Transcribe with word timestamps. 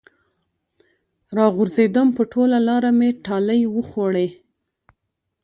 راغورځېدم 1.37 2.07
په 2.17 2.23
ټوله 2.31 2.57
لاره 2.67 2.89
مې 2.97 3.09
ټالۍ 3.25 3.61
وخوړې 3.75 4.27